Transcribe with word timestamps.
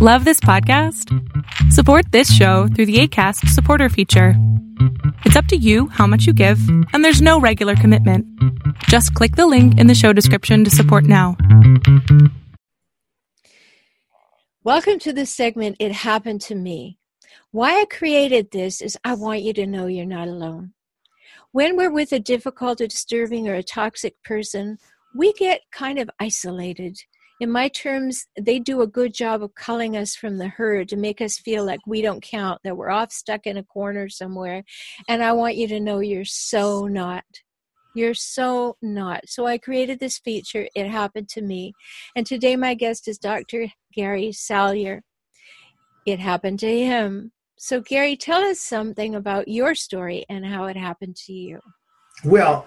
Love 0.00 0.24
this 0.24 0.38
podcast? 0.38 1.12
Support 1.72 2.12
this 2.12 2.32
show 2.32 2.68
through 2.68 2.86
the 2.86 3.00
ACAST 3.00 3.48
supporter 3.48 3.88
feature. 3.88 4.34
It's 5.24 5.34
up 5.34 5.46
to 5.46 5.56
you 5.56 5.88
how 5.88 6.06
much 6.06 6.24
you 6.24 6.32
give, 6.32 6.60
and 6.92 7.04
there's 7.04 7.20
no 7.20 7.40
regular 7.40 7.74
commitment. 7.74 8.24
Just 8.84 9.12
click 9.14 9.34
the 9.34 9.48
link 9.48 9.76
in 9.76 9.88
the 9.88 9.96
show 9.96 10.12
description 10.12 10.62
to 10.62 10.70
support 10.70 11.02
now. 11.02 11.36
Welcome 14.62 15.00
to 15.00 15.12
this 15.12 15.34
segment, 15.34 15.74
It 15.80 15.90
Happened 15.90 16.42
to 16.42 16.54
Me. 16.54 17.00
Why 17.50 17.80
I 17.80 17.84
created 17.86 18.52
this 18.52 18.80
is 18.80 18.96
I 19.02 19.14
want 19.14 19.42
you 19.42 19.52
to 19.54 19.66
know 19.66 19.88
you're 19.88 20.06
not 20.06 20.28
alone. 20.28 20.74
When 21.50 21.76
we're 21.76 21.90
with 21.90 22.12
a 22.12 22.20
difficult, 22.20 22.80
or 22.80 22.86
disturbing, 22.86 23.48
or 23.48 23.54
a 23.54 23.64
toxic 23.64 24.22
person, 24.22 24.78
we 25.16 25.32
get 25.32 25.62
kind 25.72 25.98
of 25.98 26.08
isolated 26.20 26.98
in 27.40 27.50
my 27.50 27.68
terms, 27.68 28.26
they 28.38 28.58
do 28.58 28.82
a 28.82 28.86
good 28.86 29.14
job 29.14 29.42
of 29.42 29.54
culling 29.54 29.96
us 29.96 30.16
from 30.16 30.38
the 30.38 30.48
herd 30.48 30.88
to 30.88 30.96
make 30.96 31.20
us 31.20 31.38
feel 31.38 31.64
like 31.64 31.80
we 31.86 32.02
don't 32.02 32.22
count, 32.22 32.60
that 32.64 32.76
we're 32.76 32.90
off 32.90 33.12
stuck 33.12 33.46
in 33.46 33.56
a 33.56 33.62
corner 33.62 34.08
somewhere. 34.08 34.64
And 35.08 35.22
I 35.22 35.32
want 35.32 35.56
you 35.56 35.68
to 35.68 35.80
know 35.80 36.00
you're 36.00 36.24
so 36.24 36.86
not. 36.86 37.24
You're 37.94 38.14
so 38.14 38.76
not. 38.82 39.28
So 39.28 39.46
I 39.46 39.58
created 39.58 40.00
this 40.00 40.18
feature. 40.18 40.68
It 40.74 40.88
happened 40.88 41.28
to 41.30 41.42
me. 41.42 41.74
And 42.16 42.26
today 42.26 42.56
my 42.56 42.74
guest 42.74 43.06
is 43.06 43.18
Dr. 43.18 43.68
Gary 43.94 44.32
Salyer. 44.32 45.02
It 46.06 46.18
happened 46.18 46.58
to 46.60 46.78
him. 46.78 47.32
So, 47.60 47.80
Gary, 47.80 48.16
tell 48.16 48.42
us 48.42 48.60
something 48.60 49.16
about 49.16 49.48
your 49.48 49.74
story 49.74 50.24
and 50.28 50.46
how 50.46 50.66
it 50.66 50.76
happened 50.76 51.16
to 51.26 51.32
you. 51.32 51.60
Well, 52.24 52.66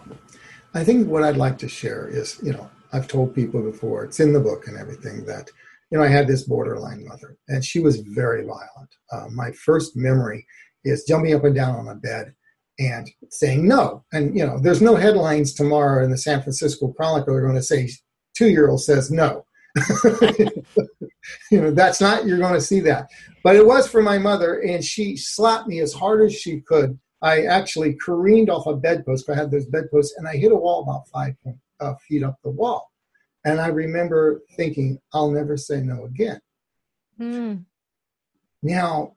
I 0.73 0.83
think 0.83 1.07
what 1.07 1.23
I'd 1.23 1.37
like 1.37 1.57
to 1.59 1.69
share 1.69 2.07
is, 2.07 2.39
you 2.43 2.51
know, 2.51 2.69
I've 2.93 3.07
told 3.07 3.35
people 3.35 3.61
before, 3.61 4.03
it's 4.03 4.19
in 4.19 4.33
the 4.33 4.39
book 4.39 4.67
and 4.67 4.77
everything, 4.77 5.25
that, 5.25 5.49
you 5.89 5.97
know, 5.97 6.03
I 6.03 6.09
had 6.09 6.27
this 6.27 6.43
borderline 6.43 7.05
mother, 7.07 7.37
and 7.47 7.63
she 7.63 7.79
was 7.79 7.99
very 7.99 8.43
violent. 8.43 8.95
Uh, 9.11 9.27
my 9.31 9.51
first 9.51 9.95
memory 9.95 10.45
is 10.83 11.05
jumping 11.07 11.33
up 11.33 11.43
and 11.43 11.55
down 11.55 11.75
on 11.75 11.87
a 11.87 11.95
bed 11.95 12.33
and 12.79 13.09
saying 13.29 13.67
no. 13.67 14.03
And, 14.11 14.35
you 14.35 14.45
know, 14.45 14.59
there's 14.59 14.81
no 14.81 14.95
headlines 14.95 15.53
tomorrow 15.53 16.03
in 16.03 16.11
the 16.11 16.17
San 16.17 16.41
Francisco 16.41 16.89
Chronicle 16.93 17.33
are 17.33 17.41
going 17.41 17.55
to 17.55 17.61
say, 17.61 17.89
two 18.35 18.49
year 18.49 18.69
old 18.69 18.81
says 18.81 19.11
no. 19.11 19.45
you 21.51 21.61
know, 21.61 21.71
that's 21.71 22.01
not, 22.01 22.25
you're 22.25 22.39
going 22.39 22.53
to 22.53 22.61
see 22.61 22.79
that. 22.81 23.07
But 23.43 23.55
it 23.55 23.65
was 23.65 23.87
for 23.87 24.01
my 24.01 24.17
mother, 24.17 24.59
and 24.61 24.83
she 24.83 25.15
slapped 25.15 25.67
me 25.67 25.79
as 25.79 25.93
hard 25.93 26.25
as 26.25 26.35
she 26.35 26.61
could. 26.61 26.99
I 27.21 27.43
actually 27.43 27.95
careened 28.03 28.49
off 28.49 28.65
a 28.65 28.75
bedpost. 28.75 29.29
I 29.29 29.35
had 29.35 29.51
those 29.51 29.67
bedposts, 29.67 30.15
and 30.17 30.27
I 30.27 30.35
hit 30.35 30.51
a 30.51 30.55
wall 30.55 30.83
about 30.83 31.07
five 31.09 31.35
uh, 31.81 31.95
feet 32.07 32.23
up 32.23 32.37
the 32.43 32.49
wall. 32.49 32.91
And 33.43 33.59
I 33.59 33.67
remember 33.67 34.41
thinking, 34.55 34.99
I'll 35.13 35.31
never 35.31 35.57
say 35.57 35.81
no 35.81 36.05
again. 36.05 36.39
Mm. 37.19 37.65
Now, 38.61 39.15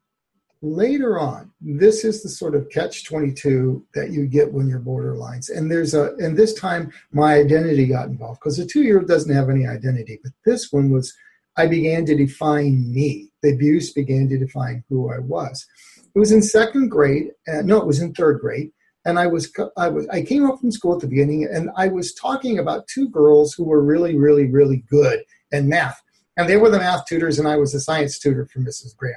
later 0.62 1.18
on, 1.18 1.52
this 1.60 2.04
is 2.04 2.22
the 2.22 2.28
sort 2.28 2.54
of 2.54 2.70
catch 2.70 3.04
22 3.04 3.86
that 3.94 4.10
you 4.10 4.26
get 4.26 4.52
when 4.52 4.66
you're 4.66 4.80
borderlines. 4.80 5.54
And 5.54 5.70
there's 5.70 5.92
a, 5.94 6.14
and 6.16 6.36
this 6.36 6.54
time 6.54 6.90
my 7.12 7.34
identity 7.34 7.86
got 7.86 8.08
involved 8.08 8.40
because 8.40 8.56
the 8.56 8.64
two 8.64 8.82
year 8.82 8.98
old 8.98 9.08
doesn't 9.08 9.34
have 9.34 9.50
any 9.50 9.66
identity. 9.66 10.18
But 10.22 10.32
this 10.46 10.72
one 10.72 10.90
was, 10.90 11.14
I 11.56 11.66
began 11.66 12.06
to 12.06 12.16
define 12.16 12.92
me. 12.92 13.28
The 13.42 13.52
abuse 13.52 13.92
began 13.92 14.28
to 14.30 14.38
define 14.38 14.82
who 14.88 15.12
I 15.12 15.18
was. 15.18 15.66
It 16.14 16.18
was 16.18 16.32
in 16.32 16.42
second 16.42 16.88
grade. 16.88 17.32
Uh, 17.46 17.60
no, 17.62 17.78
it 17.78 17.86
was 17.86 18.00
in 18.00 18.14
third 18.14 18.40
grade 18.40 18.70
and 19.04 19.18
I 19.18 19.26
was 19.26 19.52
I 19.76 19.88
was 19.88 20.08
I 20.08 20.22
came 20.22 20.46
up 20.46 20.60
from 20.60 20.70
school 20.70 20.94
at 20.94 21.00
the 21.00 21.06
beginning, 21.06 21.44
and 21.44 21.70
I 21.76 21.88
was 21.88 22.14
talking 22.14 22.58
about 22.58 22.88
two 22.88 23.08
girls 23.08 23.54
who 23.54 23.64
were 23.64 23.82
really, 23.82 24.16
really, 24.16 24.50
really 24.50 24.84
good 24.88 25.22
in 25.52 25.68
math, 25.68 26.02
and 26.36 26.48
they 26.48 26.56
were 26.56 26.70
the 26.70 26.78
math 26.78 27.06
tutors, 27.06 27.38
and 27.38 27.46
I 27.46 27.56
was 27.56 27.72
the 27.72 27.80
science 27.80 28.18
tutor 28.18 28.46
for 28.46 28.60
Mrs. 28.60 28.96
Graham, 28.96 29.16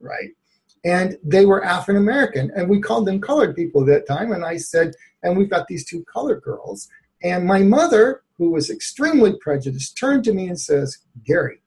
right? 0.00 0.30
And 0.84 1.16
they 1.24 1.46
were 1.46 1.64
African 1.64 2.00
American, 2.00 2.52
and 2.54 2.68
we 2.68 2.80
called 2.80 3.06
them 3.06 3.20
colored 3.20 3.56
people 3.56 3.82
at 3.82 3.86
that 3.88 4.06
time. 4.06 4.32
And 4.32 4.44
I 4.44 4.58
said, 4.58 4.92
and 5.22 5.36
we've 5.36 5.50
got 5.50 5.66
these 5.66 5.84
two 5.84 6.04
colored 6.04 6.42
girls, 6.42 6.88
and 7.22 7.46
my 7.46 7.62
mother, 7.62 8.22
who 8.36 8.50
was 8.50 8.70
extremely 8.70 9.34
prejudiced, 9.40 9.96
turned 9.96 10.24
to 10.24 10.32
me 10.32 10.48
and 10.48 10.60
says, 10.60 10.98
Gary, 11.24 11.60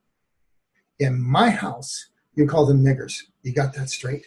in 0.99 1.21
my 1.21 1.49
house, 1.49 2.09
you 2.35 2.45
call 2.45 2.65
them 2.65 2.83
niggers. 2.83 3.23
You 3.41 3.53
got 3.53 3.73
that 3.73 3.89
straight? 3.89 4.25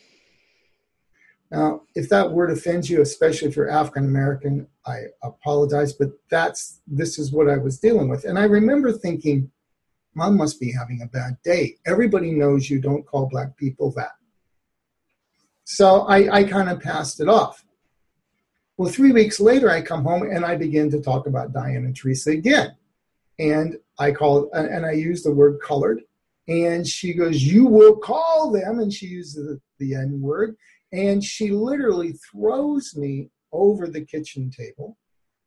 Now, 1.51 1.83
if 1.97 2.09
that 2.11 2.31
word 2.31 2.51
offends 2.51 2.89
you, 2.89 3.03
especially 3.03 3.49
if 3.49 3.57
you're 3.57 3.71
African 3.71 4.05
American, 4.05 4.69
I 4.87 5.07
apologize, 5.23 5.93
but 5.93 6.11
that's 6.31 6.81
this 6.87 7.19
is 7.19 7.33
what 7.33 7.49
I 7.49 7.57
was 7.57 7.81
dealing 7.81 8.09
with. 8.09 8.25
And 8.25 8.39
I 8.39 8.45
remember 8.45 8.93
thinking, 8.93 9.51
Mom 10.15 10.37
must 10.37 10.61
be 10.61 10.73
having 10.73 11.03
a 11.03 11.07
bad 11.07 11.37
day. 11.45 11.77
Everybody 11.87 12.33
knows 12.33 12.71
you 12.71 12.81
don't 12.81 13.07
call 13.07 13.27
black 13.27 13.57
people 13.57 13.93
that. 13.97 14.13
So 15.65 16.03
I, 16.03 16.39
I 16.39 16.45
kind 16.45 16.69
of 16.69 16.81
passed 16.81 17.21
it 17.21 17.29
off. 17.29 17.65
Well, 18.77 18.91
three 18.91 19.13
weeks 19.13 19.41
later, 19.41 19.71
I 19.71 19.83
come 19.83 20.05
home 20.05 20.23
and 20.23 20.45
I 20.45 20.57
begin 20.57 20.91
to 20.91 21.01
talk 21.01 21.27
about 21.27 21.53
Diane 21.53 21.85
and 21.85 21.95
Teresa 21.95 22.31
again. 22.31 22.77
And 23.39 23.77
I 23.99 24.13
call 24.13 24.51
and 24.53 24.87
I 24.87 24.93
use 24.93 25.23
the 25.23 25.33
word 25.33 25.61
colored. 25.61 26.03
And 26.49 26.87
she 26.87 27.13
goes, 27.13 27.43
You 27.43 27.67
will 27.67 27.97
call 27.97 28.51
them. 28.51 28.81
And 28.81 28.93
she 28.93 29.07
uses 29.07 29.35
the, 29.35 29.61
the 29.79 29.95
N 29.95 30.21
word. 30.21 30.57
And 30.93 31.23
she 31.23 31.51
literally 31.51 32.13
throws 32.13 32.97
me 32.97 33.31
over 33.53 33.87
the 33.87 34.05
kitchen 34.05 34.51
table, 34.51 34.97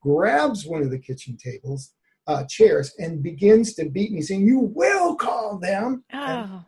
grabs 0.01 0.65
one 0.65 0.81
of 0.81 0.91
the 0.91 0.99
kitchen 0.99 1.37
tables, 1.37 1.93
uh, 2.27 2.43
chairs, 2.45 2.93
and 2.99 3.23
begins 3.23 3.73
to 3.75 3.89
beat 3.89 4.11
me, 4.11 4.21
saying, 4.21 4.45
You 4.45 4.59
will 4.59 5.15
call 5.15 5.57
them. 5.57 6.03
Oh. 6.13 6.63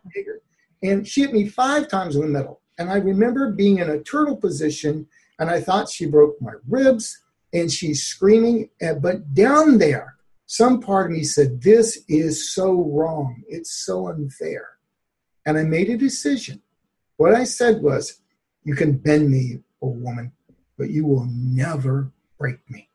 And 0.83 1.07
she 1.07 1.21
hit 1.21 1.33
me 1.33 1.47
five 1.47 1.87
times 1.87 2.15
in 2.15 2.21
the 2.21 2.27
middle. 2.27 2.61
And 2.77 2.89
I 2.89 2.97
remember 2.97 3.51
being 3.51 3.79
in 3.79 3.89
a 3.89 4.03
turtle 4.03 4.35
position, 4.35 5.07
and 5.39 5.49
I 5.49 5.61
thought 5.61 5.89
she 5.89 6.05
broke 6.05 6.41
my 6.41 6.53
ribs, 6.67 7.21
and 7.53 7.71
she's 7.71 8.03
screaming. 8.03 8.69
But 9.01 9.33
down 9.33 9.77
there, 9.77 10.15
some 10.47 10.79
part 10.79 11.07
of 11.07 11.17
me 11.17 11.23
said, 11.23 11.61
This 11.61 12.03
is 12.07 12.53
so 12.53 12.73
wrong. 12.73 13.43
It's 13.47 13.85
so 13.85 14.09
unfair. 14.09 14.67
And 15.45 15.57
I 15.57 15.63
made 15.63 15.89
a 15.89 15.97
decision. 15.97 16.61
What 17.17 17.33
I 17.33 17.45
said 17.45 17.81
was, 17.81 18.21
you 18.65 18.75
can 18.75 18.97
bend 18.97 19.31
me, 19.31 19.59
O 19.81 19.87
woman, 19.87 20.33
but 20.77 20.89
you 20.89 21.05
will 21.05 21.25
never 21.31 22.11
break 22.37 22.59
me. 22.69 22.89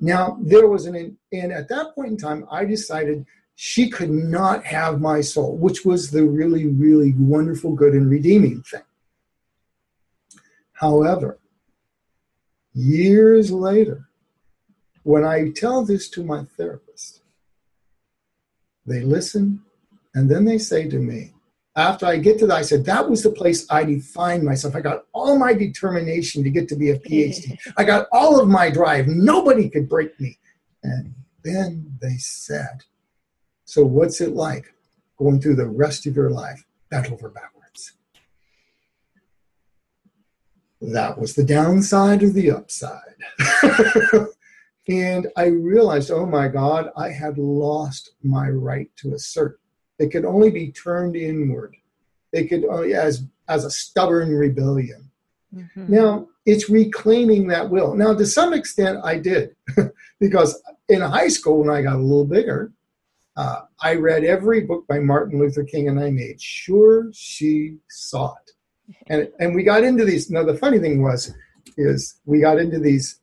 Now, 0.00 0.38
there 0.40 0.66
was 0.66 0.86
an, 0.86 1.16
and 1.32 1.52
at 1.52 1.68
that 1.68 1.94
point 1.94 2.08
in 2.08 2.16
time, 2.16 2.46
I 2.50 2.64
decided 2.64 3.24
she 3.54 3.88
could 3.88 4.10
not 4.10 4.64
have 4.64 5.00
my 5.00 5.20
soul, 5.20 5.56
which 5.56 5.84
was 5.84 6.10
the 6.10 6.24
really, 6.24 6.66
really 6.66 7.14
wonderful, 7.16 7.74
good, 7.74 7.92
and 7.92 8.10
redeeming 8.10 8.62
thing. 8.62 8.82
However, 10.72 11.38
years 12.74 13.52
later, 13.52 14.08
when 15.04 15.24
I 15.24 15.50
tell 15.50 15.84
this 15.84 16.08
to 16.10 16.24
my 16.24 16.44
therapist, 16.56 17.22
they 18.86 19.00
listen 19.00 19.62
and 20.14 20.30
then 20.30 20.44
they 20.44 20.58
say 20.58 20.88
to 20.88 20.98
me, 20.98 21.31
after 21.74 22.04
I 22.04 22.18
get 22.18 22.38
to 22.38 22.46
that, 22.48 22.56
I 22.56 22.62
said, 22.62 22.84
that 22.84 23.08
was 23.08 23.22
the 23.22 23.30
place 23.30 23.66
I 23.70 23.84
defined 23.84 24.44
myself. 24.44 24.76
I 24.76 24.80
got 24.80 25.04
all 25.12 25.38
my 25.38 25.54
determination 25.54 26.44
to 26.44 26.50
get 26.50 26.68
to 26.68 26.76
be 26.76 26.90
a 26.90 26.98
PhD. 26.98 27.58
I 27.76 27.84
got 27.84 28.08
all 28.12 28.40
of 28.40 28.48
my 28.48 28.70
drive. 28.70 29.06
Nobody 29.08 29.70
could 29.70 29.88
break 29.88 30.18
me. 30.20 30.38
And 30.82 31.14
then 31.42 31.96
they 32.02 32.16
said, 32.18 32.84
so 33.64 33.84
what's 33.84 34.20
it 34.20 34.34
like 34.34 34.74
going 35.16 35.40
through 35.40 35.56
the 35.56 35.68
rest 35.68 36.06
of 36.06 36.14
your 36.14 36.30
life 36.30 36.62
bent 36.90 37.10
over 37.10 37.30
backwards? 37.30 37.94
That 40.82 41.18
was 41.18 41.34
the 41.34 41.44
downside 41.44 42.22
of 42.22 42.34
the 42.34 42.50
upside. 42.50 43.00
and 44.88 45.28
I 45.36 45.46
realized, 45.46 46.10
oh 46.10 46.26
my 46.26 46.48
God, 46.48 46.90
I 46.96 47.10
had 47.10 47.38
lost 47.38 48.10
my 48.22 48.48
right 48.48 48.90
to 48.96 49.14
assert 49.14 49.61
it 50.02 50.10
could 50.10 50.24
only 50.24 50.50
be 50.50 50.72
turned 50.72 51.16
inward. 51.16 51.76
It 52.32 52.48
could 52.48 52.64
only 52.64 52.94
as 52.94 53.24
as 53.48 53.64
a 53.64 53.70
stubborn 53.70 54.34
rebellion. 54.34 55.10
Mm-hmm. 55.54 55.94
Now 55.94 56.28
it's 56.44 56.68
reclaiming 56.68 57.46
that 57.48 57.70
will. 57.70 57.94
Now 57.94 58.14
to 58.14 58.26
some 58.26 58.52
extent 58.52 58.98
I 59.04 59.18
did, 59.18 59.54
because 60.20 60.60
in 60.88 61.00
high 61.00 61.28
school 61.28 61.58
when 61.58 61.70
I 61.70 61.82
got 61.82 61.96
a 61.96 62.02
little 62.02 62.24
bigger, 62.24 62.72
uh, 63.36 63.60
I 63.80 63.94
read 63.94 64.24
every 64.24 64.62
book 64.62 64.86
by 64.86 64.98
Martin 64.98 65.38
Luther 65.38 65.64
King, 65.64 65.88
and 65.88 66.00
I 66.00 66.10
made 66.10 66.40
sure 66.40 67.10
she 67.12 67.76
saw 67.88 68.34
it. 68.34 68.50
And 69.06 69.28
and 69.38 69.54
we 69.54 69.62
got 69.62 69.84
into 69.84 70.04
these. 70.04 70.30
Now 70.30 70.44
the 70.44 70.56
funny 70.56 70.78
thing 70.78 71.02
was, 71.02 71.32
is 71.78 72.20
we 72.26 72.40
got 72.40 72.58
into 72.58 72.78
these. 72.78 73.20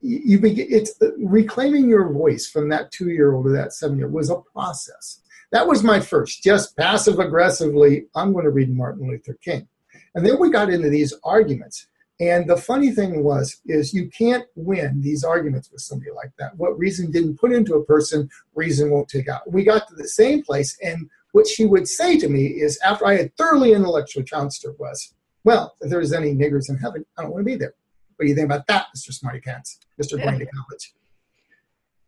You 0.00 0.38
begin. 0.38 0.66
It's 0.68 0.92
reclaiming 1.18 1.88
your 1.88 2.12
voice 2.12 2.48
from 2.48 2.68
that 2.68 2.90
two 2.90 3.10
year 3.10 3.32
old 3.32 3.46
to 3.46 3.52
that 3.52 3.72
seven 3.72 3.98
year 3.98 4.08
was 4.08 4.30
a 4.30 4.36
process. 4.52 5.20
That 5.52 5.66
was 5.66 5.82
my 5.82 6.00
first, 6.00 6.42
just 6.42 6.76
passive 6.76 7.18
aggressively, 7.18 8.06
I'm 8.14 8.32
going 8.32 8.44
to 8.44 8.50
read 8.50 8.74
Martin 8.74 9.08
Luther 9.08 9.38
King. 9.42 9.68
And 10.14 10.24
then 10.26 10.40
we 10.40 10.50
got 10.50 10.70
into 10.70 10.90
these 10.90 11.14
arguments. 11.24 11.86
And 12.18 12.48
the 12.48 12.56
funny 12.56 12.90
thing 12.92 13.22
was, 13.22 13.60
is 13.66 13.92
you 13.92 14.08
can't 14.08 14.46
win 14.54 15.02
these 15.02 15.22
arguments 15.22 15.70
with 15.70 15.82
somebody 15.82 16.10
like 16.10 16.32
that. 16.38 16.56
What 16.56 16.78
reason 16.78 17.10
didn't 17.10 17.38
put 17.38 17.52
into 17.52 17.74
a 17.74 17.84
person, 17.84 18.30
reason 18.54 18.90
won't 18.90 19.08
take 19.08 19.28
out. 19.28 19.50
We 19.50 19.64
got 19.64 19.86
to 19.88 19.94
the 19.94 20.08
same 20.08 20.42
place, 20.42 20.76
and 20.82 21.10
what 21.32 21.46
she 21.46 21.66
would 21.66 21.86
say 21.86 22.18
to 22.18 22.28
me 22.28 22.46
is, 22.46 22.78
after 22.82 23.06
I 23.06 23.18
had 23.18 23.36
thoroughly 23.36 23.72
intellectually 23.72 24.24
trounced 24.24 24.64
her, 24.64 24.72
was, 24.78 25.12
"Well, 25.44 25.76
if 25.82 25.90
there's 25.90 26.14
any 26.14 26.34
niggers 26.34 26.70
in 26.70 26.78
heaven, 26.78 27.04
I 27.18 27.22
don't 27.22 27.32
want 27.32 27.42
to 27.42 27.52
be 27.52 27.56
there." 27.56 27.74
What 28.16 28.24
do 28.24 28.30
you 28.30 28.34
think 28.34 28.46
about 28.46 28.66
that, 28.68 28.86
Mr. 28.96 29.12
Smarty 29.12 29.40
Pants, 29.40 29.78
Mr. 30.00 30.16
Going 30.16 30.38
to 30.38 30.46
College? 30.46 30.94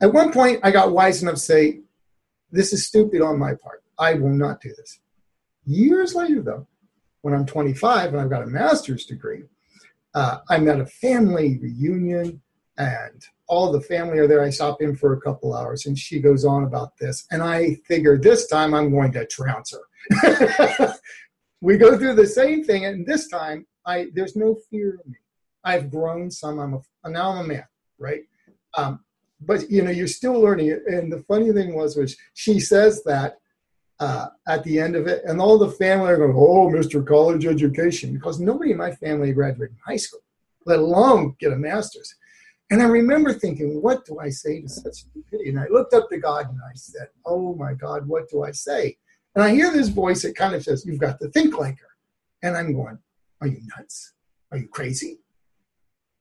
At 0.00 0.14
one 0.14 0.32
point, 0.32 0.60
I 0.62 0.70
got 0.70 0.92
wise 0.92 1.22
enough 1.22 1.34
to 1.34 1.40
say, 1.40 1.80
"This 2.50 2.72
is 2.72 2.86
stupid 2.86 3.22
on 3.22 3.38
my 3.38 3.54
part. 3.54 3.82
I 3.98 4.14
will 4.14 4.32
not 4.32 4.60
do 4.60 4.70
this." 4.76 5.00
Years 5.64 6.14
later, 6.14 6.42
though, 6.42 6.66
when 7.22 7.34
I'm 7.34 7.46
25 7.46 8.12
and 8.12 8.20
I've 8.20 8.30
got 8.30 8.42
a 8.42 8.46
master's 8.46 9.04
degree, 9.04 9.44
uh, 10.14 10.38
I'm 10.48 10.68
at 10.68 10.80
a 10.80 10.86
family 10.86 11.58
reunion 11.58 12.40
and 12.78 13.22
all 13.48 13.72
the 13.72 13.80
family 13.80 14.18
are 14.18 14.26
there. 14.26 14.42
I 14.42 14.50
stop 14.50 14.80
in 14.80 14.96
for 14.96 15.12
a 15.12 15.20
couple 15.20 15.54
hours 15.54 15.86
and 15.86 15.98
she 15.98 16.20
goes 16.20 16.44
on 16.44 16.64
about 16.64 16.96
this. 16.98 17.26
And 17.30 17.42
I 17.42 17.74
figure 17.86 18.16
this 18.16 18.46
time 18.46 18.72
I'm 18.72 18.90
going 18.90 19.12
to 19.12 19.26
trounce 19.26 19.74
her. 19.74 20.94
we 21.60 21.76
go 21.76 21.98
through 21.98 22.14
the 22.14 22.26
same 22.26 22.64
thing. 22.64 22.84
And 22.84 23.06
this 23.06 23.28
time 23.28 23.66
I 23.84 24.08
there's 24.14 24.36
no 24.36 24.56
fear 24.70 25.00
in 25.04 25.12
me. 25.12 25.18
I've 25.64 25.90
grown 25.90 26.30
some. 26.30 26.58
I'm 26.60 26.74
a, 26.74 27.10
now 27.10 27.30
I'm 27.30 27.44
a 27.44 27.48
man, 27.48 27.64
right? 27.98 28.22
Um, 28.76 29.00
but 29.40 29.70
you 29.70 29.82
know, 29.82 29.90
you're 29.90 30.06
still 30.06 30.40
learning 30.40 30.68
it. 30.68 30.82
And 30.86 31.12
the 31.12 31.20
funny 31.20 31.52
thing 31.52 31.74
was, 31.74 31.96
was 31.96 32.16
she 32.34 32.60
says 32.60 33.02
that 33.04 33.38
uh, 34.00 34.28
at 34.46 34.62
the 34.64 34.78
end 34.78 34.96
of 34.96 35.06
it, 35.06 35.22
and 35.24 35.40
all 35.40 35.58
the 35.58 35.70
family 35.70 36.10
are 36.10 36.16
going, 36.16 36.34
"Oh, 36.36 36.68
Mr. 36.68 37.06
College 37.06 37.46
Education," 37.46 38.12
because 38.12 38.40
nobody 38.40 38.72
in 38.72 38.76
my 38.76 38.92
family 38.92 39.32
graduated 39.32 39.76
high 39.84 39.96
school, 39.96 40.20
let 40.66 40.78
alone 40.78 41.36
get 41.40 41.52
a 41.52 41.56
master's. 41.56 42.14
And 42.70 42.82
I 42.82 42.86
remember 42.86 43.32
thinking, 43.32 43.82
"What 43.82 44.04
do 44.04 44.18
I 44.18 44.28
say 44.28 44.60
to 44.60 44.68
such 44.68 44.86
a 44.86 44.94
stupidity?" 44.94 45.50
And 45.50 45.58
I 45.58 45.66
looked 45.68 45.94
up 45.94 46.08
to 46.10 46.18
God 46.18 46.48
and 46.48 46.60
I 46.62 46.74
said, 46.74 47.08
"Oh 47.24 47.54
my 47.54 47.74
God, 47.74 48.06
what 48.06 48.28
do 48.28 48.44
I 48.44 48.52
say?" 48.52 48.98
And 49.34 49.42
I 49.42 49.50
hear 49.50 49.72
this 49.72 49.88
voice 49.88 50.22
that 50.22 50.36
kind 50.36 50.54
of 50.54 50.62
says, 50.62 50.86
"You've 50.86 51.00
got 51.00 51.18
to 51.20 51.28
think 51.30 51.58
like 51.58 51.78
her," 51.80 51.96
and 52.42 52.56
I'm 52.56 52.74
going, 52.74 52.98
"Are 53.40 53.48
you 53.48 53.60
nuts? 53.76 54.12
Are 54.52 54.58
you 54.58 54.68
crazy?" 54.68 55.20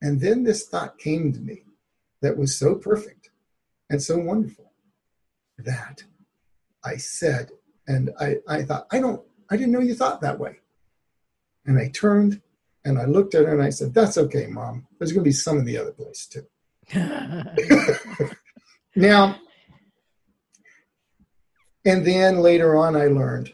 And 0.02 0.20
then 0.20 0.44
this 0.44 0.68
thought 0.68 0.98
came 0.98 1.34
to 1.34 1.40
me 1.40 1.64
that 2.22 2.38
was 2.38 2.58
so 2.58 2.76
perfect 2.76 3.30
and 3.90 4.02
so 4.02 4.18
wonderful 4.18 4.72
that 5.60 6.04
I 6.84 6.98
said, 6.98 7.50
and 7.88 8.12
I, 8.20 8.38
I 8.48 8.64
thought, 8.64 8.88
I 8.92 9.00
don't, 9.00 9.22
I 9.50 9.58
didn't 9.58 9.72
know 9.72 9.80
you 9.80 9.96
thought 9.96 10.22
that 10.22 10.40
way. 10.40 10.60
And 11.66 11.78
I 11.78 11.90
turned 11.90 12.42
and 12.86 12.98
I 12.98 13.06
looked 13.06 13.36
at 13.36 13.46
her 13.46 13.54
and 13.54 13.62
I 13.62 13.70
said, 13.70 13.94
That's 13.94 14.18
okay, 14.18 14.48
mom. 14.48 14.88
There's 14.98 15.12
going 15.12 15.24
to 15.24 15.28
be 15.28 15.34
some 15.34 15.60
in 15.60 15.66
the 15.66 15.78
other 15.78 15.92
place 15.92 16.28
too. 16.28 16.46
now, 18.96 19.36
and 21.86 22.06
then 22.06 22.40
later 22.40 22.78
on, 22.78 22.96
I 22.96 23.08
learned 23.08 23.52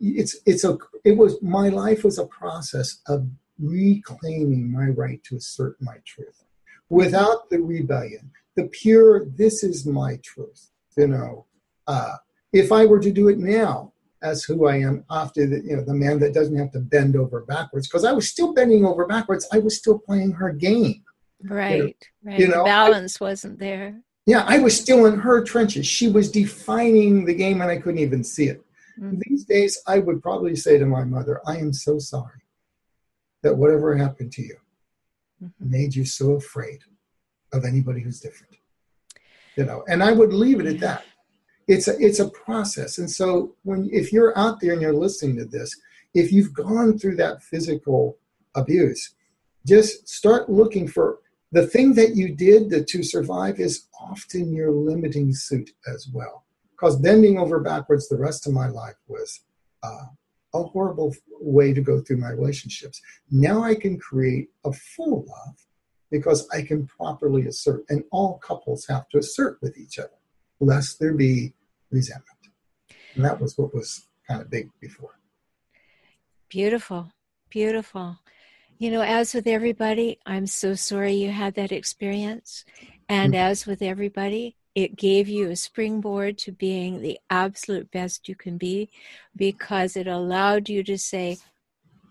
it's 0.00 0.36
it's 0.44 0.64
a 0.64 0.76
it 1.04 1.16
was 1.16 1.40
my 1.40 1.68
life 1.68 2.04
was 2.04 2.18
a 2.18 2.26
process 2.26 3.00
of 3.06 3.26
reclaiming 3.58 4.70
my 4.70 4.88
right 4.88 5.22
to 5.24 5.36
assert 5.36 5.76
my 5.80 5.96
truth 6.04 6.44
without 6.88 7.50
the 7.50 7.60
rebellion, 7.60 8.30
the 8.54 8.64
pure. 8.64 9.26
This 9.26 9.62
is 9.62 9.86
my 9.86 10.18
truth. 10.22 10.70
You 10.96 11.08
know, 11.08 11.46
uh, 11.86 12.16
if 12.52 12.72
I 12.72 12.86
were 12.86 13.00
to 13.00 13.12
do 13.12 13.28
it 13.28 13.38
now 13.38 13.92
as 14.22 14.44
who 14.44 14.66
I 14.66 14.76
am 14.76 15.04
after 15.10 15.46
the, 15.46 15.60
you 15.60 15.76
know, 15.76 15.84
the 15.84 15.94
man 15.94 16.18
that 16.20 16.34
doesn't 16.34 16.56
have 16.56 16.72
to 16.72 16.80
bend 16.80 17.16
over 17.16 17.42
backwards, 17.42 17.86
because 17.86 18.04
I 18.04 18.12
was 18.12 18.28
still 18.28 18.54
bending 18.54 18.84
over 18.84 19.06
backwards, 19.06 19.46
I 19.52 19.58
was 19.58 19.76
still 19.76 19.98
playing 19.98 20.32
her 20.32 20.52
game. 20.52 21.02
Right, 21.44 21.76
you 21.76 21.84
know, 21.84 21.92
right. 22.24 22.40
You 22.40 22.48
know, 22.48 22.58
the 22.58 22.64
balance 22.64 23.20
I, 23.20 23.24
wasn't 23.24 23.58
there. 23.58 24.00
Yeah, 24.24 24.44
I 24.46 24.58
was 24.58 24.78
still 24.78 25.06
in 25.06 25.18
her 25.18 25.44
trenches. 25.44 25.86
She 25.86 26.08
was 26.08 26.30
defining 26.30 27.26
the 27.26 27.34
game 27.34 27.60
and 27.60 27.70
I 27.70 27.76
couldn't 27.76 28.00
even 28.00 28.24
see 28.24 28.46
it. 28.46 28.64
Mm-hmm. 28.98 29.20
These 29.20 29.44
days, 29.44 29.80
I 29.86 29.98
would 29.98 30.22
probably 30.22 30.56
say 30.56 30.78
to 30.78 30.86
my 30.86 31.04
mother, 31.04 31.40
I 31.46 31.58
am 31.58 31.72
so 31.72 31.98
sorry 31.98 32.40
that 33.42 33.56
whatever 33.56 33.94
happened 33.94 34.32
to 34.32 34.42
you 34.42 34.56
mm-hmm. 35.42 35.70
made 35.70 35.94
you 35.94 36.04
so 36.04 36.32
afraid 36.32 36.80
of 37.52 37.64
anybody 37.64 38.00
who's 38.00 38.20
different. 38.20 38.56
You 39.56 39.64
know, 39.64 39.84
and 39.88 40.02
I 40.02 40.12
would 40.12 40.32
leave 40.32 40.60
it 40.60 40.66
at 40.66 40.80
that 40.80 41.04
it's 41.68 41.88
a 41.88 41.98
it's 41.98 42.20
a 42.20 42.28
process 42.28 42.98
and 42.98 43.10
so 43.10 43.54
when 43.62 43.88
if 43.92 44.12
you're 44.12 44.36
out 44.38 44.60
there 44.60 44.72
and 44.72 44.82
you're 44.82 44.92
listening 44.92 45.36
to 45.36 45.44
this 45.44 45.74
if 46.14 46.32
you've 46.32 46.52
gone 46.52 46.98
through 46.98 47.16
that 47.16 47.42
physical 47.42 48.18
abuse 48.54 49.14
just 49.66 50.08
start 50.08 50.48
looking 50.48 50.86
for 50.86 51.18
the 51.52 51.66
thing 51.66 51.94
that 51.94 52.14
you 52.16 52.34
did 52.34 52.70
to, 52.70 52.84
to 52.84 53.02
survive 53.02 53.58
is 53.58 53.86
often 54.00 54.52
your 54.52 54.70
limiting 54.70 55.32
suit 55.32 55.70
as 55.92 56.08
well 56.12 56.44
because 56.72 56.96
bending 57.00 57.38
over 57.38 57.60
backwards 57.60 58.08
the 58.08 58.18
rest 58.18 58.46
of 58.46 58.52
my 58.52 58.68
life 58.68 58.96
was 59.08 59.40
uh, 59.82 60.06
a 60.54 60.62
horrible 60.62 61.14
way 61.40 61.72
to 61.72 61.80
go 61.80 62.00
through 62.00 62.16
my 62.16 62.30
relationships 62.30 63.00
now 63.30 63.62
i 63.62 63.74
can 63.74 63.98
create 63.98 64.48
a 64.64 64.72
full 64.72 65.24
love 65.28 65.56
because 66.10 66.48
i 66.52 66.62
can 66.62 66.86
properly 66.86 67.46
assert 67.46 67.84
and 67.88 68.04
all 68.10 68.38
couples 68.38 68.86
have 68.88 69.08
to 69.08 69.18
assert 69.18 69.58
with 69.60 69.76
each 69.76 69.98
other 69.98 70.10
lest 70.60 70.98
there 70.98 71.14
be 71.14 71.52
resentment. 71.90 72.38
And 73.14 73.24
that 73.24 73.40
was 73.40 73.56
what 73.56 73.74
was 73.74 74.06
kind 74.28 74.40
of 74.40 74.50
big 74.50 74.70
before. 74.80 75.18
Beautiful, 76.48 77.12
beautiful. 77.50 78.18
You 78.78 78.90
know, 78.90 79.00
as 79.00 79.32
with 79.34 79.46
everybody, 79.46 80.18
I'm 80.26 80.46
so 80.46 80.74
sorry 80.74 81.14
you 81.14 81.30
had 81.30 81.54
that 81.54 81.72
experience. 81.72 82.64
And 83.08 83.32
mm-hmm. 83.32 83.40
as 83.40 83.66
with 83.66 83.80
everybody, 83.82 84.56
it 84.76 84.94
gave 84.94 85.26
you 85.26 85.50
a 85.50 85.56
springboard 85.56 86.36
to 86.36 86.52
being 86.52 87.00
the 87.00 87.18
absolute 87.30 87.90
best 87.90 88.28
you 88.28 88.34
can 88.36 88.58
be 88.58 88.90
because 89.34 89.96
it 89.96 90.06
allowed 90.06 90.68
you 90.68 90.84
to 90.84 90.98
say, 90.98 91.38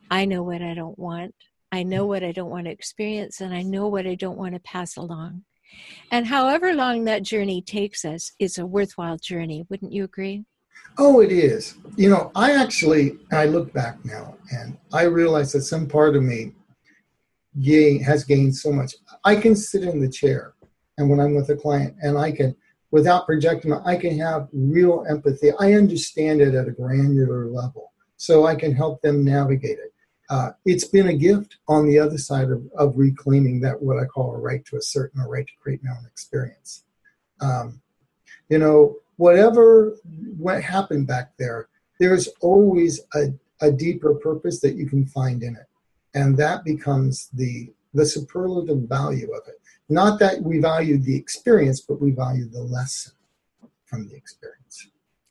I 0.10 0.26
know 0.26 0.42
what 0.42 0.64
I 0.64 0.74
don't 0.74 0.98
want. 0.98 1.36
I 1.72 1.84
know 1.84 2.08
what 2.08 2.24
I 2.24 2.32
don't 2.32 2.50
want 2.50 2.66
to 2.66 2.72
experience, 2.72 3.40
and 3.40 3.54
I 3.54 3.62
know 3.62 3.88
what 3.88 4.08
I 4.08 4.16
don't 4.16 4.38
want 4.38 4.56
to 4.56 4.60
pass 4.60 4.98
along. 4.98 5.44
And 6.10 6.26
however 6.26 6.74
long 6.74 7.04
that 7.04 7.22
journey 7.22 7.62
takes 7.62 8.04
us 8.04 8.32
is 8.40 8.58
a 8.58 8.66
worthwhile 8.66 9.18
journey. 9.18 9.68
Wouldn't 9.70 9.94
you 9.94 10.04
agree? 10.04 10.46
Oh, 10.98 11.22
it 11.22 11.32
is. 11.32 11.76
You 11.98 12.10
know, 12.10 12.32
I 12.36 12.54
actually, 12.54 13.20
I 13.32 13.46
look 13.46 13.74
back 13.74 14.04
now 14.04 14.38
and 14.52 14.76
I 14.92 15.04
realize 15.04 15.52
that 15.52 15.62
some 15.62 15.88
part 15.88 16.16
of 16.16 16.24
me 16.24 16.54
gain, 17.62 18.02
has 18.02 18.24
gained 18.24 18.56
so 18.56 18.72
much. 18.72 18.96
I 19.24 19.36
can 19.36 19.56
sit 19.56 19.84
in 19.84 20.00
the 20.00 20.10
chair 20.10 20.55
and 20.98 21.10
when 21.10 21.20
I'm 21.20 21.36
with 21.36 21.50
a 21.50 21.56
client 21.56 21.96
and 22.02 22.18
I 22.18 22.32
can, 22.32 22.56
without 22.92 23.26
projecting, 23.26 23.74
I 23.74 23.98
can 23.98 24.18
have 24.20 24.48
real 24.54 25.06
empathy. 25.10 25.52
I 25.60 25.74
understand 25.74 26.42
it 26.42 26.56
at 26.56 26.68
a 26.68 26.72
granular 26.72 27.48
level 27.48 27.92
so 28.18 28.46
I 28.46 28.56
can 28.56 28.74
help 28.74 29.02
them 29.02 29.26
navigate 29.26 29.80
it 29.80 29.94
uh, 30.30 30.52
it's 30.66 30.86
been 30.86 31.08
a 31.08 31.16
gift 31.16 31.58
on 31.68 31.88
the 31.88 32.00
other 32.00 32.18
side 32.18 32.50
of, 32.50 32.64
of 32.78 32.98
reclaiming 32.98 33.60
that 33.62 33.82
what 33.82 33.98
I 33.98 34.06
call 34.06 34.36
a 34.36 34.40
right 34.40 34.66
to 34.66 34.78
assert 34.78 35.14
and 35.14 35.24
a 35.24 35.28
right 35.28 35.46
to 35.46 35.54
create 35.62 35.84
my 35.84 35.92
own 35.92 36.06
experience. 36.06 36.84
Um, 37.42 37.82
you 38.50 38.58
know, 38.58 38.98
whatever 39.18 39.96
what 40.38 40.64
happened 40.64 41.08
back 41.08 41.34
there, 41.38 41.68
there's 42.00 42.28
always 42.42 43.02
a, 43.14 43.34
a 43.62 43.72
deeper 43.72 44.16
purpose 44.16 44.62
that 44.62 44.76
you 44.76 44.88
can 44.88 45.06
find 45.06 45.44
in 45.44 45.56
it. 45.56 45.68
And 46.14 46.38
that 46.38 46.64
becomes 46.64 47.30
the 47.34 47.72
the 47.94 48.06
superlative 48.06 48.90
value 48.90 49.32
of 49.32 49.48
it. 49.48 49.56
Not 49.88 50.20
that 50.20 50.42
we 50.42 50.60
value 50.60 50.98
the 50.98 51.16
experience, 51.16 51.82
but 51.82 52.02
we 52.02 52.12
value 52.12 52.50
the 52.50 52.62
lesson 52.62 53.14
from 53.86 54.08
the 54.08 54.16
experience. 54.16 54.88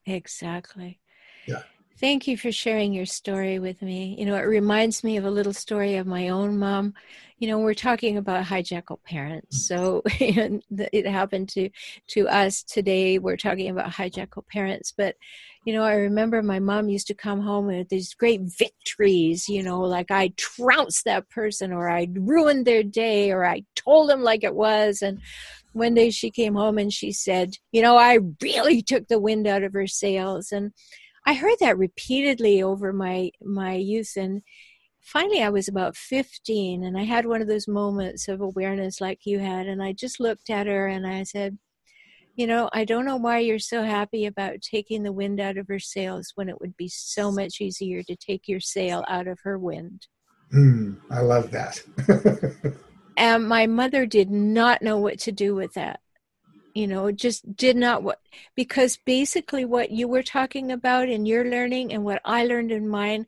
Exactly. 0.07 1.01
Yeah. 1.47 1.63
Thank 2.01 2.27
you 2.27 2.37
for 2.37 2.51
sharing 2.51 2.93
your 2.93 3.07
story 3.07 3.61
with 3.61 3.81
me. 3.81 4.17
You 4.19 4.27
know, 4.27 4.35
it 4.35 4.41
reminds 4.41 5.05
me 5.05 5.17
of 5.17 5.25
a 5.25 5.31
little 5.31 5.53
story 5.53 5.95
of 5.95 6.09
my 6.09 6.29
own 6.29 6.59
mom. 6.59 6.95
You 7.39 7.47
know, 7.47 7.61
we're 7.61 7.75
talking 7.75 8.17
about 8.17 8.45
hijackal 8.47 9.03
parents. 9.05 9.69
So 9.69 10.03
it 10.07 11.07
happened 11.07 11.51
to 11.51 11.71
to 12.09 12.29
us 12.29 12.65
today. 12.65 13.19
We're 13.19 13.37
talking 13.37 13.71
about 13.71 13.93
hijackal 13.93 14.47
parents, 14.49 14.93
but 14.97 15.15
you 15.65 15.73
know, 15.73 15.85
I 15.85 15.95
remember 15.95 16.43
my 16.43 16.59
mom 16.59 16.89
used 16.89 17.07
to 17.07 17.15
come 17.15 17.41
home 17.41 17.67
with 17.67 17.89
these 17.91 18.13
great 18.13 18.41
victories, 18.43 19.49
you 19.49 19.63
know, 19.63 19.81
like 19.81 20.11
I 20.11 20.33
trounced 20.37 21.05
that 21.05 21.31
person 21.31 21.73
or 21.73 21.89
I 21.89 22.09
ruined 22.13 22.67
their 22.67 22.83
day 22.83 23.31
or 23.31 23.47
I 23.47 23.63
told 23.77 24.11
them 24.11 24.23
like 24.23 24.43
it 24.43 24.55
was 24.55 25.01
and 25.01 25.21
one 25.73 25.95
day 25.95 26.11
she 26.11 26.31
came 26.31 26.55
home 26.55 26.79
and 26.79 26.93
she 26.93 27.13
said, 27.13 27.55
you 27.73 27.83
know, 27.83 27.97
I 27.97 28.19
really 28.43 28.83
took 28.83 29.09
the 29.09 29.19
wind 29.19 29.47
out 29.47 29.63
of 29.63 29.73
her 29.73 29.87
sails 29.87 30.53
and 30.53 30.73
I 31.27 31.35
heard 31.35 31.57
that 31.61 31.79
repeatedly 31.79 32.63
over 32.63 32.93
my 32.93 33.31
my 33.43 33.75
youth 33.75 34.13
and 34.17 34.43
finally 35.01 35.43
I 35.43 35.51
was 35.51 35.69
about 35.69 35.97
15 35.97 36.85
and 36.85 36.99
I 36.99 37.05
had 37.05 37.27
one 37.27 37.41
of 37.41 37.49
those 37.49 37.69
moments 37.69 38.29
of 38.29 38.41
awareness 38.41 39.01
like 39.01 39.21
you 39.25 39.39
had 39.39 39.67
and 39.67 39.83
I 39.83 39.93
just 39.93 40.21
looked 40.21 40.51
at 40.51 40.67
her 40.67 40.87
and 40.87 41.07
I 41.07 41.23
said 41.23 41.59
you 42.37 42.47
know 42.47 42.69
I 42.73 42.85
don't 42.85 43.05
know 43.05 43.17
why 43.17 43.39
you're 43.39 43.59
so 43.59 43.85
happy 43.85 44.27
about 44.27 44.61
taking 44.61 45.03
the 45.03 45.13
wind 45.13 45.41
out 45.41 45.57
of 45.57 45.69
her 45.69 45.79
sails 45.79 46.33
when 46.35 46.49
it 46.49 46.61
would 46.61 46.77
be 46.77 46.89
so 46.89 47.33
much 47.33 47.61
easier 47.61 48.03
to 48.03 48.17
take 48.17 48.49
your 48.49 48.61
sail 48.61 49.05
out 49.09 49.27
of 49.27 49.39
her 49.45 49.59
wind. 49.59 50.07
Mm, 50.53 50.97
I 51.11 51.21
love 51.21 51.51
that. 51.53 51.83
And 53.17 53.49
my 53.49 53.67
mother 53.67 54.07
did 54.07 54.31
not 54.31 54.83
know 54.83 54.99
what 54.99 55.19
to 55.21 55.33
do 55.33 55.55
with 55.55 55.75
that 55.75 56.01
you 56.75 56.87
know 56.87 57.11
just 57.11 57.57
did 57.57 57.77
not 57.77 58.03
what 58.03 58.21
because 58.55 58.99
basically 59.07 59.65
what 59.65 59.91
you 59.91 60.09
were 60.09 60.23
talking 60.23 60.73
about 60.73 61.09
in 61.09 61.25
your 61.25 61.45
learning 61.45 61.93
and 61.93 62.05
what 62.05 62.21
i 62.25 62.45
learned 62.45 62.73
in 62.73 62.89
mine 62.89 63.27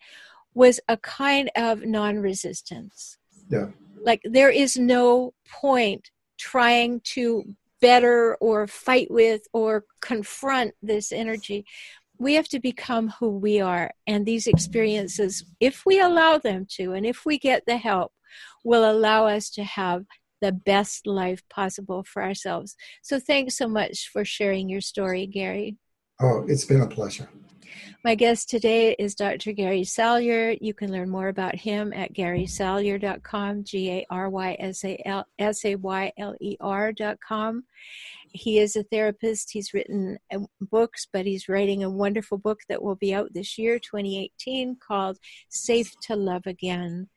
was 0.56 0.80
a 0.88 0.96
kind 0.96 1.50
of 1.54 1.84
non-resistance. 1.84 3.18
Yeah. 3.50 3.66
Like 4.02 4.22
there 4.24 4.50
is 4.50 4.78
no 4.78 5.34
point 5.46 6.10
trying 6.38 7.00
to 7.12 7.44
better 7.82 8.36
or 8.36 8.66
fight 8.66 9.10
with 9.10 9.42
or 9.52 9.84
confront 10.00 10.72
this 10.82 11.12
energy. 11.12 11.66
We 12.18 12.34
have 12.34 12.48
to 12.48 12.58
become 12.58 13.12
who 13.20 13.36
we 13.36 13.60
are 13.60 13.90
and 14.06 14.24
these 14.24 14.46
experiences 14.46 15.44
if 15.60 15.84
we 15.84 16.00
allow 16.00 16.38
them 16.38 16.66
to 16.76 16.94
and 16.94 17.04
if 17.04 17.26
we 17.26 17.38
get 17.38 17.64
the 17.66 17.76
help 17.76 18.12
will 18.64 18.90
allow 18.90 19.26
us 19.26 19.50
to 19.50 19.62
have 19.62 20.06
the 20.40 20.52
best 20.52 21.06
life 21.06 21.42
possible 21.48 22.04
for 22.04 22.22
ourselves. 22.22 22.76
So 23.02 23.18
thanks 23.18 23.56
so 23.56 23.68
much 23.68 24.08
for 24.12 24.24
sharing 24.24 24.68
your 24.68 24.80
story, 24.80 25.26
Gary. 25.26 25.76
Oh, 26.20 26.44
it's 26.48 26.64
been 26.64 26.80
a 26.80 26.86
pleasure. 26.86 27.28
My 28.04 28.14
guest 28.14 28.48
today 28.48 28.94
is 28.98 29.16
Dr. 29.16 29.52
Gary 29.52 29.82
Salyer. 29.82 30.56
You 30.60 30.72
can 30.72 30.92
learn 30.92 31.10
more 31.10 31.28
about 31.28 31.56
him 31.56 31.92
at 31.92 32.14
garysalyer.com, 32.14 33.64
G 33.64 33.90
A 33.90 34.06
R 34.10 34.30
Y 34.30 34.56
S 34.60 34.84
A 35.64 35.74
Y 35.74 36.12
L 36.16 36.36
E 36.40 36.56
R.com. 36.60 37.64
He 38.30 38.58
is 38.58 38.76
a 38.76 38.84
therapist. 38.84 39.50
He's 39.50 39.74
written 39.74 40.18
books, 40.60 41.08
but 41.12 41.26
he's 41.26 41.48
writing 41.48 41.82
a 41.82 41.90
wonderful 41.90 42.38
book 42.38 42.60
that 42.68 42.82
will 42.82 42.94
be 42.96 43.12
out 43.12 43.34
this 43.34 43.58
year, 43.58 43.78
2018, 43.78 44.76
called 44.86 45.18
Safe 45.48 45.92
to 46.02 46.14
Love 46.14 46.46
Again. 46.46 47.08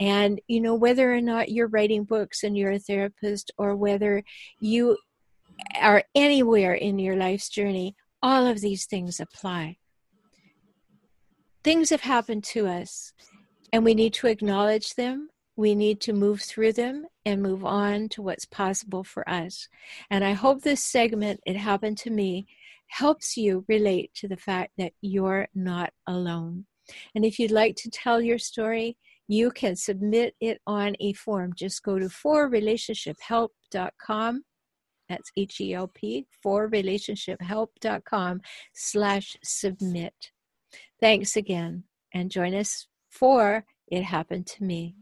And, 0.00 0.40
you 0.46 0.60
know, 0.60 0.74
whether 0.74 1.12
or 1.12 1.20
not 1.20 1.50
you're 1.50 1.68
writing 1.68 2.04
books 2.04 2.44
and 2.44 2.56
you're 2.56 2.72
a 2.72 2.78
therapist 2.78 3.50
or 3.58 3.74
whether 3.74 4.22
you 4.60 4.96
are 5.80 6.04
anywhere 6.14 6.74
in 6.74 6.98
your 6.98 7.16
life's 7.16 7.48
journey, 7.48 7.96
all 8.22 8.46
of 8.46 8.60
these 8.60 8.86
things 8.86 9.18
apply. 9.20 9.78
Things 11.64 11.90
have 11.90 12.02
happened 12.02 12.44
to 12.44 12.66
us, 12.68 13.12
and 13.72 13.84
we 13.84 13.94
need 13.94 14.14
to 14.14 14.28
acknowledge 14.28 14.94
them. 14.94 15.28
We 15.56 15.74
need 15.74 16.00
to 16.02 16.12
move 16.12 16.40
through 16.40 16.74
them 16.74 17.06
and 17.26 17.42
move 17.42 17.64
on 17.64 18.08
to 18.10 18.22
what's 18.22 18.46
possible 18.46 19.02
for 19.02 19.28
us. 19.28 19.68
And 20.08 20.24
I 20.24 20.32
hope 20.32 20.62
this 20.62 20.84
segment, 20.84 21.40
It 21.44 21.56
Happened 21.56 21.98
to 21.98 22.10
Me, 22.10 22.46
helps 22.86 23.36
you 23.36 23.64
relate 23.68 24.14
to 24.14 24.28
the 24.28 24.36
fact 24.36 24.72
that 24.78 24.92
you're 25.00 25.48
not 25.54 25.92
alone. 26.06 26.66
And 27.14 27.24
if 27.24 27.38
you'd 27.38 27.50
like 27.50 27.74
to 27.76 27.90
tell 27.90 28.20
your 28.20 28.38
story, 28.38 28.96
you 29.28 29.50
can 29.50 29.76
submit 29.76 30.34
it 30.40 30.58
on 30.66 30.96
a 31.00 31.12
form. 31.12 31.52
Just 31.56 31.82
go 31.82 31.98
to 31.98 32.06
forrelationshiphelp.com. 32.06 34.42
That's 35.08 35.30
H-E-L-P, 35.36 36.26
forrelationshiphelp.com 36.44 38.40
slash 38.74 39.36
submit. 39.42 40.14
Thanks 41.00 41.36
again, 41.36 41.84
and 42.12 42.30
join 42.30 42.54
us 42.54 42.88
for 43.10 43.64
It 43.86 44.02
Happened 44.02 44.46
to 44.48 44.64
Me. 44.64 44.96